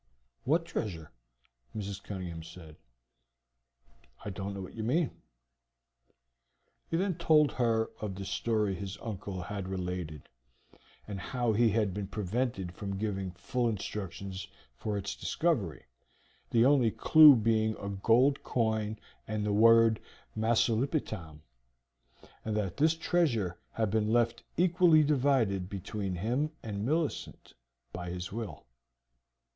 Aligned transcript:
"What 0.45 0.65
treasure?" 0.65 1.11
Mrs. 1.77 2.01
Cunningham 2.01 2.41
said. 2.41 2.75
"I 4.25 4.31
don't 4.31 4.55
know 4.55 4.61
what 4.61 4.73
you 4.73 4.81
mean." 4.81 5.11
He 6.89 6.97
then 6.97 7.13
told 7.19 7.51
her 7.51 7.91
of 8.01 8.15
the 8.15 8.25
story 8.25 8.73
his 8.73 8.97
uncle 9.03 9.43
had 9.43 9.67
related, 9.67 10.27
and 11.07 11.19
how 11.19 11.53
he 11.53 11.69
had 11.69 11.93
been 11.93 12.07
prevented 12.07 12.71
from 12.71 12.97
giving 12.97 13.29
full 13.33 13.69
instructions 13.69 14.47
for 14.75 14.97
its 14.97 15.15
discovery, 15.15 15.85
the 16.49 16.65
only 16.65 16.89
clew 16.89 17.35
being 17.35 17.75
a 17.77 17.87
gold 17.89 18.41
coin 18.41 18.97
and 19.27 19.45
the 19.45 19.53
word 19.53 20.01
Masulipatam, 20.35 21.43
and 22.43 22.57
that 22.57 22.77
this 22.77 22.95
treasure 22.95 23.59
had 23.73 23.91
been 23.91 24.11
left 24.11 24.41
equally 24.57 25.03
divided 25.03 25.69
between 25.69 26.15
him 26.15 26.49
and 26.63 26.83
Millicent 26.83 27.53
by 27.93 28.09
his 28.09 28.31
will. 28.31 28.65